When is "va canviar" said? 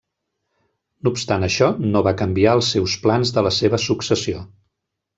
2.09-2.57